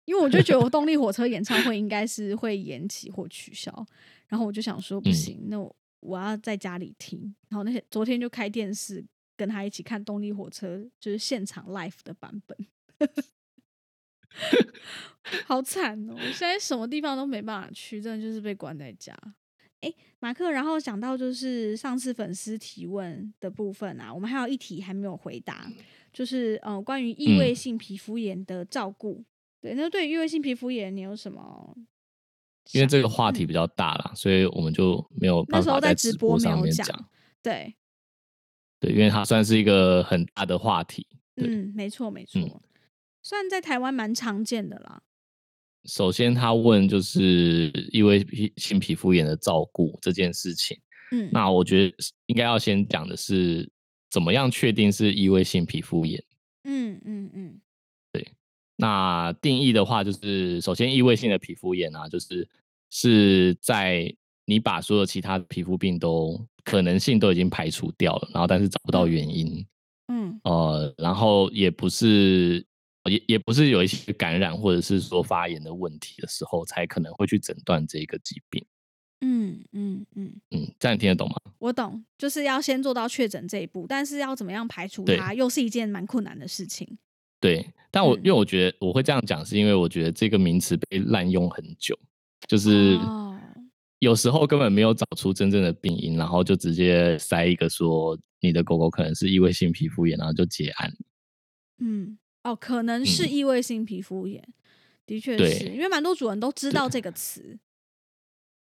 [0.05, 3.87] 因为我就觉得我动力火车演唱会应该是会延期或取消，
[4.29, 7.35] 然后我就想说不嗯行，那我我要在家里听。
[7.49, 9.05] 然后那些昨天就开电视
[9.37, 12.57] 跟他一起看动力火车，就是现场 live 的版本，
[15.47, 16.15] 好惨哦！
[16.15, 19.17] 我现在什么地方都没办法去，真的就是被关在家。
[19.81, 25.69] 哎，马克，然后讲到就是上次粉丝提问的部分啊，我们还有一题还没有回答，
[26.13, 29.25] 就是呃关于异位嗯性皮肤炎的照顾。
[29.61, 31.77] 对，那对于异位性皮肤炎，你有什么？
[32.73, 37.11] 因为这个话嗯题比较大啦，所以我们就没有那时候办法在直播上面讲。，
[37.43, 37.75] 对，
[38.79, 41.05] 对，因为它算是一个很大的话题。
[41.37, 42.63] 嗯，没错没错，
[43.23, 45.03] 算在台湾蛮常见的啦。
[45.85, 48.25] 首先，他问就是异位
[48.57, 50.79] 性皮肤炎的照顾这件事情。
[51.11, 53.71] 嗯，那我觉得是应该要先讲的是，
[54.11, 56.23] 怎么样确定是异位性皮肤炎？
[56.65, 57.61] 嗯嗯嗯
[58.13, 58.27] 对
[58.77, 62.49] 那定义的话，就是首先异位性的皮肤炎啊，就是
[62.91, 69.67] 是在你把所有其他的皮肤病都可能性都已经排除掉了，然后但是找不到嗯原因，
[70.09, 72.65] 嗯呃，然后也不是
[73.11, 78.65] 也也不是有一些感染或者是说发炎的问题的时候，才可能会去诊断这个疾病。
[79.25, 81.37] 嗯嗯嗯，嗯，这样你听得懂吗？
[81.59, 86.99] 我懂，就是要先做到确诊这一步，但是要怎么样排除它，又是一件蛮困难的事情。
[87.41, 91.97] 对，但我、嗯因为我觉得我会这样讲，是因为我觉得这个名词被滥用很久，
[92.49, 93.39] 就是哦
[94.01, 100.93] 有时候根本没有找出真正的病因，然后就直接塞一个说你的狗狗可能是异位性皮肤炎，然后就结案。
[101.79, 104.43] 嗯，哦，可能是嗯异位性皮肤炎，
[105.07, 107.59] 的确是因为蛮多主人都知道这个词。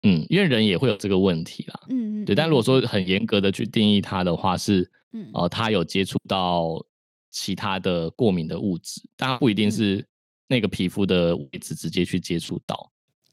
[0.02, 1.80] 嗯，因为人也会有这个问题啦。
[1.88, 6.84] 嗯嗯，对，但如果说很严格的去定义它的话，是嗯呃，它有接触到
[7.30, 10.06] 其他的过敏的物质，但它不一定嗯是
[10.48, 12.90] 那个皮肤的位置直接去接触到。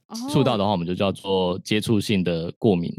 [0.08, 2.94] 哦触到的话，我们就叫做接触性的过敏。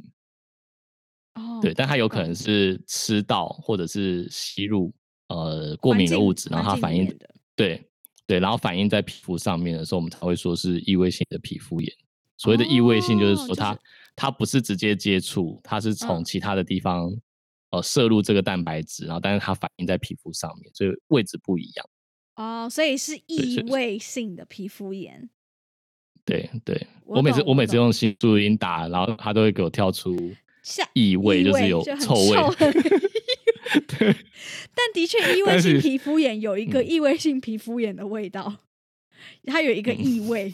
[1.34, 4.92] 哦，对，但它有可能是吃到或者是吸入
[5.28, 7.06] 呃过敏的物质，然后它反应
[7.54, 7.82] 对
[8.26, 11.90] 对，然后反应在皮肤上面的时候，我们才会说是异位性的皮肤炎。
[12.36, 13.78] 所谓的异位性，就是哦就是说它、
[14.14, 17.10] 它不是直接接触，它是从嗯其他的地方、
[17.70, 21.86] 呃摄入这个蛋白质，然后但是它反应在皮肤上面，所以位置不一样。
[22.36, 25.28] 哦，所以是异所以位性的皮肤炎。
[26.24, 30.14] 对对，我我每次我每次用新注音打，然后它都会给我跳出
[30.62, 32.36] 像异味，就是有臭味。
[33.98, 38.52] 但的确， 异位性皮肤炎有一个嗯异位性皮肤炎的味道，
[39.44, 40.52] 它有一个嗯异味，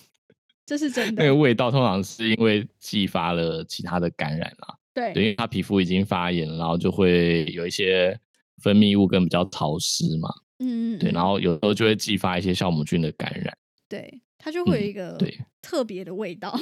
[0.67, 1.23] 这是真的。
[1.23, 8.19] 那个味道通常是因为继发了其他的感染啦，对对，因为它皮肤已经发炎，然后就会有一些
[8.63, 13.57] 分泌物跟比较潮湿嘛，嗯嗯，对，嗯然后有时候就会继发一些酵母菌的感染，
[13.89, 16.59] 对它就会有嗯一个对特别的味道。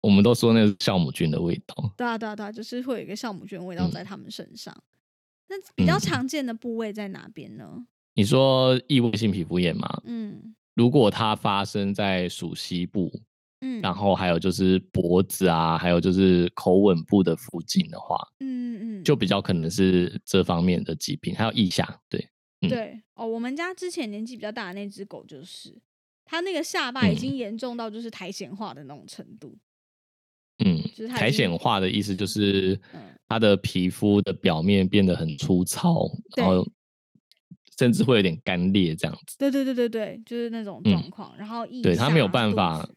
[0.00, 1.74] 我们都说那是酵母菌的味道。
[1.96, 4.72] 对啊对啊对啊，就是会有一个酵母菌的味道嗯在他们身上。
[5.48, 7.86] 那比较嗯常见的部位在哪边呢？
[8.14, 10.02] 你说异位性皮肤炎嘛？
[10.04, 13.10] 嗯如果它发生在属膝部，
[13.60, 22.28] 嗯，然后还有就是脖子啊，还有就是口吻部的附近的话，嗯嗯，就比较可能是这方面的疾病，还有腋下，对，
[22.60, 25.76] 嗯对哦，我们家之前年纪比较大的那只狗就是，
[26.24, 29.58] 它那个下巴已嗯经严重到就是苔藓化的那种程度。
[30.64, 36.66] 嗯就是，苔藓化的意思就是嗯它的皮肤的表面变得很粗糙，然后
[37.78, 41.36] 甚至会有点干裂这样子，对对对对对，就是那种嗯状况。
[41.36, 42.88] 然后腋对它没有办法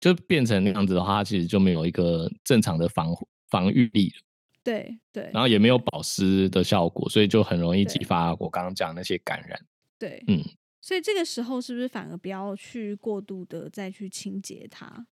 [0.00, 4.22] 就变成那样子的话，它其实就没有一个正常的防护防御力了，
[4.62, 9.60] 对对然后也没有保湿的效果，所以就很容易激发我刚刚讲的那些感染。
[9.98, 10.42] 对，嗯，
[10.80, 15.06] 所以这个时候是不是反而不要去过度的再去清洁它？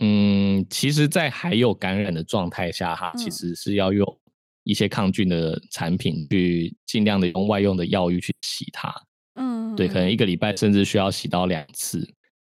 [0.00, 4.20] 嗯，其实，在还有感染的状态下，哈其嗯实是要用
[4.64, 8.92] 一些抗菌的产品去尽量的用外用的药浴去洗它。
[9.34, 12.00] 嗯，对，可能一个礼拜甚至需要洗到两次。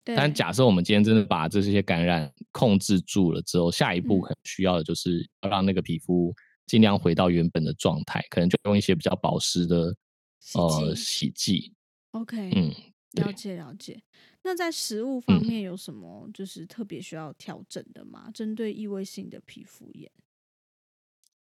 [0.05, 6.35] 对，但假设我们今天真的把这些感染控制住了之后，下一步嗯可能需要的就是要让那个皮肤
[6.67, 9.95] 尽量回到原本的状态，可能就用一些比较保湿的
[10.55, 11.73] 呃洗剂。
[12.13, 12.73] OK，嗯，
[13.13, 14.03] 对了解了解。
[14.45, 18.31] 那在食物方嗯面有什么就是特别需要调整的吗？
[18.35, 20.11] 针对异位性的皮肤炎？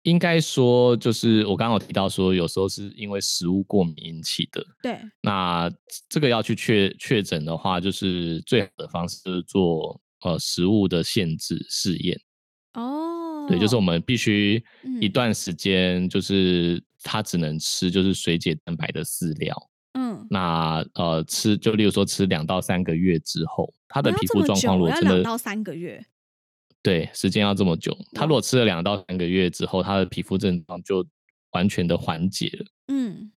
[0.04, 4.64] 应该说就是我刚刚有提到说，有时候是因为食物过敏引起的。
[4.82, 5.70] 对，那
[6.08, 12.18] 这个要去确确诊的话，就是最好的方式就是做呃食物的限制试验。
[12.72, 14.62] 哦，对，就是我们必须
[15.02, 19.69] 一嗯段时间，就是它只能吃就是水解蛋白的饲料。
[20.30, 26.04] 嗯那呃吃就例如说吃两到三个月之后，他的皮肤状况如果真的两到三个月，
[26.82, 27.96] 对，时间要这么久。
[28.12, 28.40] 他如果。
[28.40, 31.04] 吃了两到三个月之后，他的皮肤症状就
[31.50, 33.30] 完全的缓解了，嗯，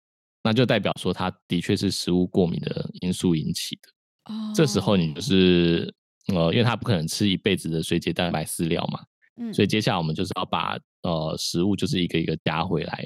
[0.44, 4.34] 那就代表说他的确是食物过敏的因素引起的。
[4.34, 5.94] 哦，这时候你就是
[6.34, 9.00] 呃，因为他不可能吃一辈子的水解蛋白饲料嘛，
[9.42, 13.06] 嗯，所以接下来我们就是要把呃食物就是一个一个加回来，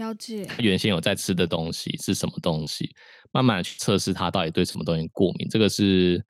[0.00, 2.90] 了解，他原先有在吃的东西是什么东西，
[3.32, 5.46] 慢慢去测试他到底对什么东西过敏。
[5.50, 6.24] 这个是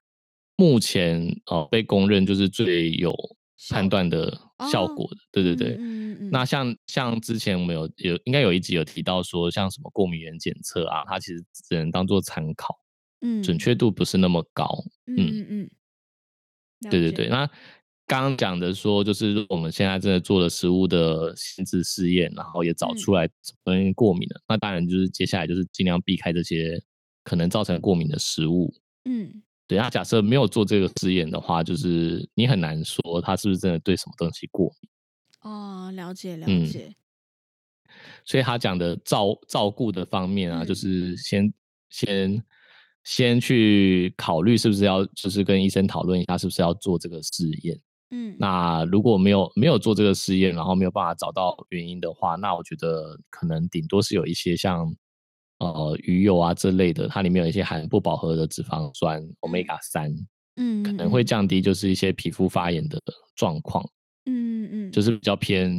[0.57, 3.15] 目前呃被公认就是最有
[3.71, 4.37] 判断的
[4.71, 5.17] 效哦果的。
[5.31, 5.77] 对对对。
[5.79, 12.77] 嗯嗯嗯，那像像之前我们有有应该有一集有提到说，像什么过敏原检测啊，它其实只能当做参考，
[13.21, 14.67] 嗯准确度不是那么高。
[15.07, 15.71] 嗯嗯
[16.91, 17.49] 对对对，，那
[18.11, 26.83] 刚刚讲的说，就是我们现在真的做了食物的限制试验，然后也找嗯出来什么东西过敏了，那当然就是接下来就是尽量避开这些
[27.23, 28.75] 可能造成过敏的食物。
[29.05, 34.91] 嗯对，那假设没有做这个试验的话，就是你很难说他是不是真的对什么东西过敏。
[35.43, 36.93] 哦，了解了嗯解，
[38.25, 41.55] 所以他讲的照照顾的方面啊，嗯就是先
[41.91, 42.43] 先
[43.05, 47.81] 先去考虑是不是要，就是跟医生讨论一下是不是要做这个试验。
[48.11, 54.95] 嗯，那如果没有没有做这个试验，然后没有办法找到原因的话，那我觉得可能顶多是有一些像
[55.59, 60.13] 呃鱼油啊这类的，它里面有一些含不饱和的脂肪酸 omega 三，
[60.57, 63.01] 嗯可能会降低就是一些皮肤发炎的
[63.37, 63.85] 状况，
[64.27, 65.71] 嗯嗯嗯，就是比较偏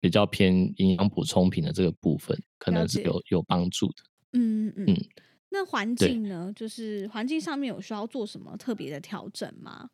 [0.00, 3.94] 比较偏营养补充品的这个部分，可能是有有帮助的。
[4.32, 5.08] 嗯嗯嗯嗯。
[5.50, 6.52] 那环境呢？
[6.54, 9.88] 就是环境上面有需要做什么特别的调整吗？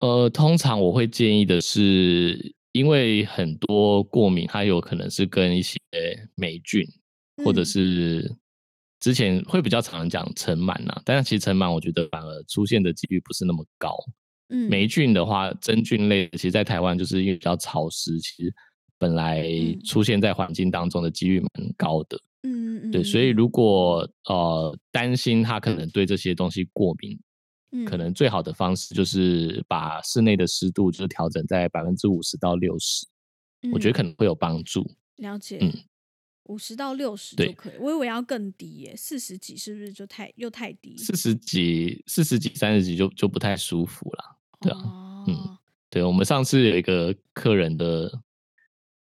[0.00, 5.78] 呃，通常我会建议的是，因为很多过敏，它有可能是跟一些
[6.34, 6.84] 霉菌，
[7.44, 8.36] 或者嗯是
[9.00, 13.96] 之前会比较常讲尘螨呐，但是其实尘螨我觉得反而出现的几率不是那么高。
[14.50, 18.52] 嗯，霉菌的话，真菌类的，其实在台湾就是因为比较潮湿，其实
[18.98, 22.18] 本来嗯出现在环境当中的几率蛮高的。
[22.42, 27.18] 嗯嗯嗯，对，所以如果呃担心它可能对这些东西过敏，
[27.76, 33.04] 嗯可能最好的方式就是把室内的湿度就是调整在百分之五十到六十，
[33.72, 34.88] 我觉得嗯可能会有帮助。
[35.16, 35.72] 了解，嗯
[36.44, 40.96] 五十到六十就可以，我以为要更低耶，四十几是不是就太又太低？
[40.96, 44.38] 四十几、四十几、三十几就就不太舒服了。
[44.60, 45.58] 对啊哦，
[45.90, 48.12] 对我们上次有一个客人的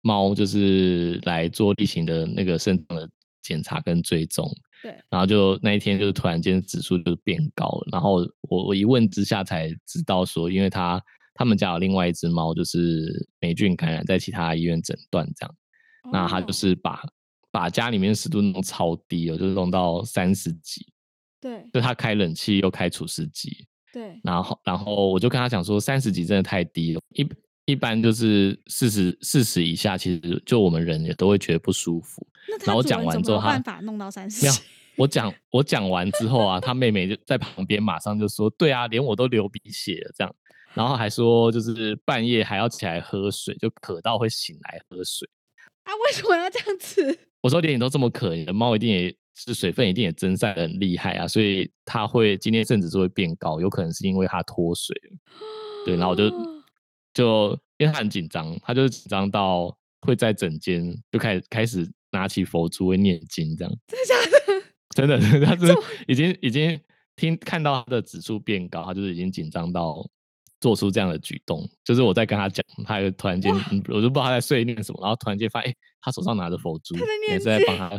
[0.01, 3.09] 猫，就是来做例行的那个肾脏的
[3.41, 4.49] 检查跟追踪，
[4.85, 11.01] 对，然后就那一天就是突然间指数就变高了，然后我我一问之下才知道说，因为他
[11.33, 15.55] 他们家有另外一只猫就是霉菌感染，在其他医院诊断这样，
[16.11, 16.51] 那他就哦。
[16.51, 17.01] 是把
[17.49, 20.85] 把家里面湿度弄超低了，就是弄到三十几，
[21.41, 21.67] 对。
[21.73, 27.27] 就他开冷气又开除湿机，对，然后然后我就跟他讲说，三十几真的太低了，一
[27.65, 32.25] 一般就是四十四十以下，其实就我们人也都会觉得不舒服。
[32.47, 34.53] 那然后我讲完之后他有办法弄到三十没有？，
[34.97, 40.35] 我讲我讲完之后啊，他妹妹就在旁边马上就说：“对啊，连我都流鼻血了。”这样，
[40.75, 45.27] 然后还说就是半夜还要起来喝水，就渴到会醒来喝水。
[45.83, 47.19] 啊，为什么要这样子？
[47.41, 55.17] 我说连你都这么渴，你的猫一定也是水分一定也蒸散的很厉害啊，所以它会今天甚至是会变高，有可能是因为它脱水了。
[55.85, 56.54] 对，然后我就哦
[57.15, 63.77] 就因为他很紧张，他就是紧张到会在整间就开始开始拿起佛珠会念经这样。
[63.87, 64.61] 真的假的？
[64.95, 65.73] 真的，他 是
[66.07, 66.79] 已经已经
[67.15, 70.07] 听看到他的指数变高，他就是已经紧张到
[70.61, 71.67] 做出这样的举动。
[71.83, 76.95] 就是我在跟他讲，他就突然间，嗯我就不知道他在碎念什么，然后突然间发现，哎、他手上拿着佛珠，
[77.29, 77.89] 也是在帮他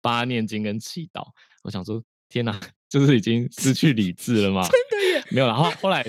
[0.00, 1.22] 帮他念经跟祈祷。
[1.64, 4.62] 我想说，天哪， 就是已经失去理智了吗？
[4.62, 5.24] 真的耶！
[5.30, 6.02] 没有，然后后来，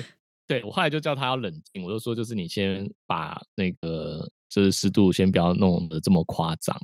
[0.50, 6.76] 对我后来就叫他要冷静，我就说，就是你先把那个就是湿度先不要弄得这么夸张，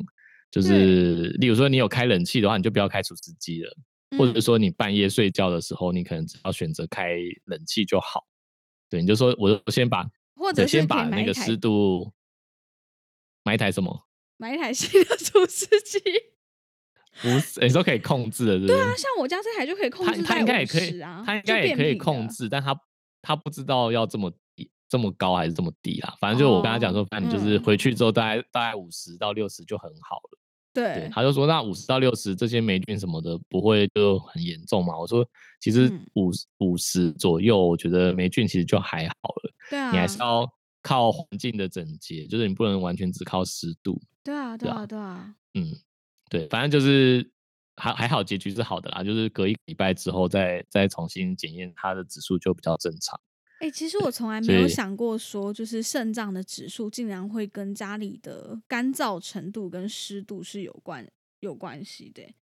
[0.52, 3.76] 就是例如说你有开冷气的话，你就不要开除湿机了，
[4.20, 8.24] 或者嗯说你半夜睡觉的时候，你可能只要选择开冷气就好。
[8.88, 12.14] 对，你就说我就先把，或者先把那个湿度
[13.44, 14.06] 买一台什么？
[14.38, 16.00] 买一台新的除湿机。
[17.24, 18.76] 不是，你说可以控制的，对不对？
[18.76, 21.96] 对啊，像我家这台就可以控他制在他应该也可以50啊，他应该也可以。
[21.96, 22.78] 控制，但他
[23.26, 26.16] 他不知道要这么低、这么高还是这么低啦。
[26.22, 30.40] 反正就我跟他讲说，哦反正你就是嗯回去之后大概大概五十到六十就很好了。
[30.74, 34.98] 对对，，他就说那五十到六十这些霉菌什么的不会就很严重嘛？
[35.00, 35.26] 我说
[35.62, 39.54] 其实嗯五五十左右，我觉得霉菌其实就还好了。
[39.70, 40.46] 对啊，你还是要
[40.82, 44.02] 靠环境的整洁，就是你不能完全只靠湿度。
[44.22, 45.74] 对啊，对啊，对啊，嗯，
[46.30, 47.32] 对，反正就是
[47.78, 53.20] 还还好，结局是好的啦，就是隔一个礼拜之后再再重新检验，它的指数就比较正常。
[53.60, 61.08] 哎、其实我从来没有想过说，就是肾脏的指数竟然会跟家里的干燥程度跟湿度是有关
[61.40, 62.36] 有关系的欸。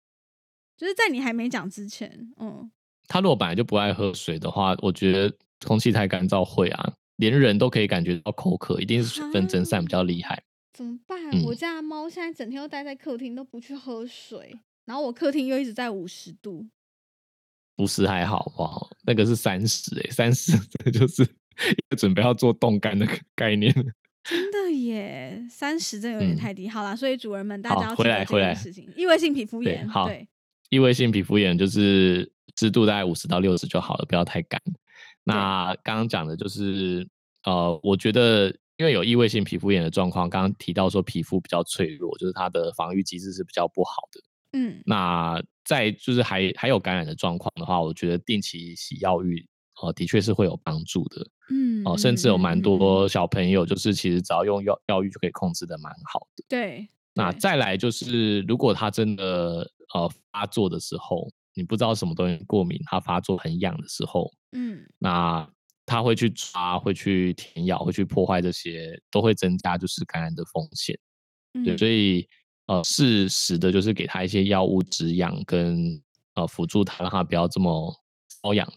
[0.76, 2.70] 就是在你还没讲之前，嗯，
[3.08, 5.34] 他如果本来就不爱喝水的话，我觉得
[5.66, 10.44] 空气太干燥会啊，连人都可以感觉到口渴，一定是水分蒸散比较厉害。
[10.74, 11.20] 怎么办？
[11.32, 16.68] 嗯我家的猫现在整天都待在客厅，都不去喝水，然后我客厅又一直在五十度。
[17.76, 18.88] 不是还好不好？
[19.04, 21.28] 那个是三十哎，三十这就是
[21.98, 23.74] 准备要做冻干的概念。
[24.24, 26.70] 真的耶，三十真的有点嗯太低。
[26.70, 30.28] 好啦，所以主人们大家回来回来件事情，异位性皮肤炎，对好对，
[30.70, 34.62] 异位性皮肤炎就是湿度大概五十到六十就好了，不要太干。
[35.24, 37.06] 那刚刚讲的就是
[37.44, 44.22] 呃，我觉得因为有异位性皮肤炎的状况，刚刚提到说皮肤比较脆弱，就是它的防御机制是比较不好的。
[44.54, 49.45] 嗯，那在就是还还有感染的状况的话，我觉得定期洗药浴，
[49.82, 51.28] 呃，的确是会有帮助的。
[51.49, 56.45] 嗯哦、甚至有蛮多小朋友，就是其实只要用药药浴就可以控制的蛮好的。
[56.47, 65.47] 对，对那再来就是，如果他真的呃发作的时候，你不知道什么东西过敏，他发作很痒的时候，嗯那
[65.86, 70.97] 他会去抓，会去舔咬，会去破坏这些，都会增加就是感染的风险。
[71.66, 72.28] 对，嗯所以
[72.68, 76.01] 呃适时的就是给他一些药物止痒跟
[76.36, 77.93] 呃辅助他，让他不要这么
[78.41, 78.72] 瘙痒，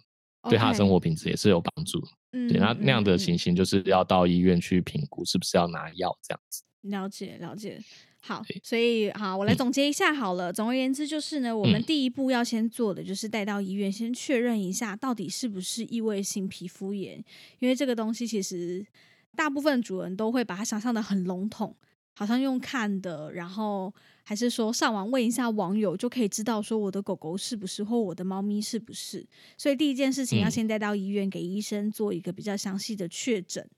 [0.48, 1.98] 对他的生活品质也是有帮助。
[2.32, 6.62] 嗯对，那那样的嗯情形就是要到医院去评估是不是要拿药这样子。
[6.82, 7.80] 了解了解，
[8.20, 10.52] 好，所以好，我来嗯总结一下好了。
[10.52, 17.24] 总而言之，就是呢，我们嗯第一步要先做的就是带到医院，先确认一下到底是不是异位性皮肤炎，
[17.58, 18.86] 因为这个东西其实
[19.34, 21.74] 大部分主人都会把它想象的很笼统，
[22.18, 23.92] 好像用看的，然后
[24.24, 29.26] 还是说上网问一下网友就可以知道说我的狗狗是不是或我的猫咪是不是。
[29.58, 33.68] 所以第一件事情要嗯先带到医院给医生做一个比较详细的确诊。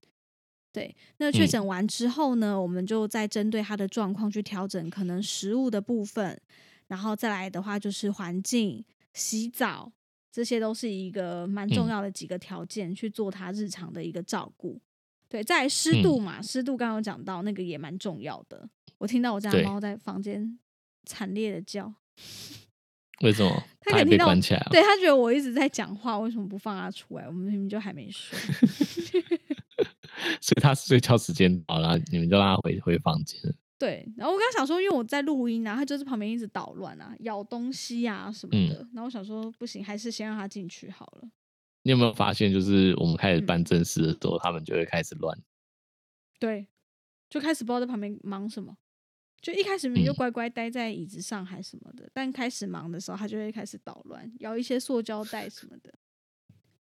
[0.73, 6.41] 对，那确嗯诊完之后呢，我们就再针对它的状况去调整可能食物的部分，
[6.87, 8.85] 然后再来的话就是环境、
[9.15, 9.91] 洗澡，
[10.31, 14.81] 这些都是一个蛮重嗯要的几个条件去做它日常的一个照顾。
[15.29, 18.69] 对，再来湿度嗯嘛，湿度刚刚有讲到那个也蛮重要的。
[18.99, 20.59] 我听到我家猫在房间
[21.05, 21.93] 惨烈的叫，
[23.23, 23.63] 为什么？
[23.81, 24.69] 他还被他可能听到关起来了？
[24.71, 27.27] 对它觉得我一直在讲话，为什么不放它出来？
[27.27, 28.39] 我们明明就还没睡。
[30.41, 33.41] 所以他睡觉时间到了，你们就让他回回房间。
[33.79, 38.77] 对，然后我刚刚想说，因为我在录音啊，它就是旁边一直捣乱啊，咬东西啊什么嗯的。
[38.93, 41.29] 然后我想说，不行，还是先让它进去好了。
[41.89, 45.35] 你有没有发现，就是我们开始嗯办正事的时候，他们就会开始乱。
[46.39, 46.69] 对，
[47.31, 48.77] 就开始不知道在旁边忙什么。
[49.41, 55.95] 就一开始明明就嗯乖乖待在椅子上还什么的，但开始忙的时候，他就会开始捣乱，咬一些塑胶袋什么的。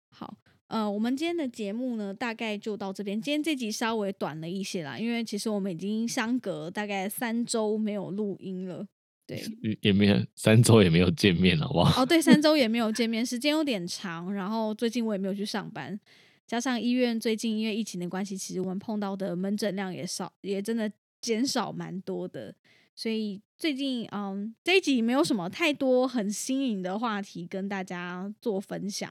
[0.08, 0.36] 好，
[0.68, 3.20] 呃，我们今天的节目呢，大概就到这边。
[3.20, 8.86] 今天这集稍微短了一些啦，因为其实我们已经相隔大概三周没有录音了。
[9.26, 12.02] 对，也也没有三周也没有见面了，好不好？
[12.02, 14.32] 哦，对，三周也没有 见面，时间有点长。
[14.32, 15.98] 然后最近我也没有去上班，
[16.46, 22.54] 加上医院最近因为疫情的关系，其实我们碰到的门诊量也少，也真的减少蛮多的。
[22.94, 29.10] 所以最近，嗯，这一集没有什么太多很新颖的话题跟大家做分享。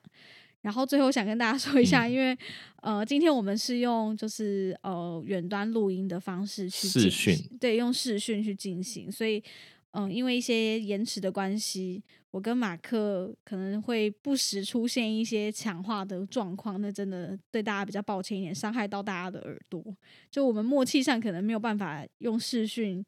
[0.62, 2.38] 然后最后想跟大家说一下，嗯因为
[2.84, 9.44] 呃，今天我们是用就是呃远端录音的方式去视进讯行，对，用视讯去进行，所以
[9.92, 19.84] 嗯、因为一些延迟的关系，我跟马克可能会不时出现一些强化的状况，那真的对大家比较抱歉一点，伤害到大家的耳朵。
[20.30, 23.06] 就我们默契上可能没有办法用视讯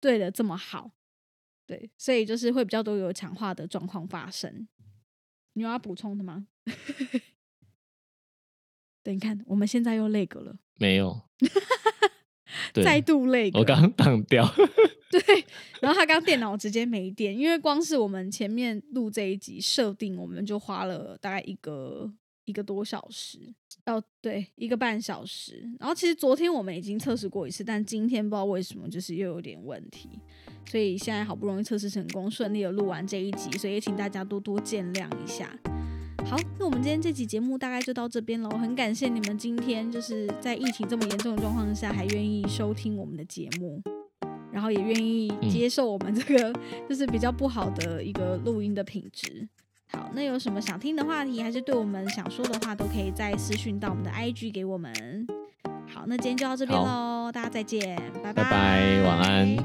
[0.00, 0.90] 对的这么好，
[1.66, 4.66] 对，所以就是会比较多有强化的状况发生。
[5.52, 6.46] 你有要补充的吗？
[9.02, 11.20] 等，你看，我们现在又累个了，没有。
[12.72, 13.50] 对，再度累。
[13.54, 14.46] 我刚刚挡掉。
[15.10, 15.44] 对，
[15.80, 22.08] 然后他刚电脑直接没电，因为光是我们前面录这一集设定，我们就花了大概一个
[22.44, 23.38] 一个多小时，
[23.86, 25.68] 哦，对，一个半小时。
[25.80, 30.08] 然后其实昨天我们已经测试过一次，但今天不知道为什么就是又有点问题，
[30.70, 35.50] 所以现在好不容易测试成功，顺利的录完这一集，所以也请大家多多见谅一下。
[36.26, 38.50] 好，那我们今天这期节目大概就到这边喽。
[38.50, 43.82] 很感谢你们今天就是在疫情这么严重的状况下，还愿意收听我们的节目，
[44.52, 46.52] 然后也愿意嗯接受我们这个
[46.88, 49.48] 就是比较不好的一个录音的品质。
[49.92, 54.92] 好，那有什么想听的话题，还是对我们想说的话，都可以再私讯到我们的 IG 给我们。
[55.88, 59.56] 好，那今天就到这边喽，大家再见，拜拜拜晚安